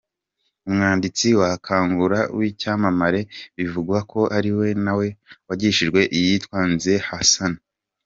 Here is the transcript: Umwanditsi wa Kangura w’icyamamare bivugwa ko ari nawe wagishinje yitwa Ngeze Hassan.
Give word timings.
Umwanditsi 0.67 1.27
wa 1.39 1.51
Kangura 1.65 2.19
w’icyamamare 2.37 3.21
bivugwa 3.57 3.97
ko 4.11 4.19
ari 4.37 4.49
nawe 4.85 5.07
wagishinje 5.47 6.01
yitwa 6.25 6.59
Ngeze 6.69 6.95
Hassan. 7.09 7.53